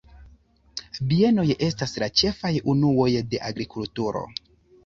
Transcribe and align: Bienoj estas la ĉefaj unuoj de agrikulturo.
Bienoj 1.11 1.45
estas 1.69 1.93
la 2.05 2.09
ĉefaj 2.21 2.53
unuoj 2.75 3.09
de 3.35 3.43
agrikulturo. 3.51 4.27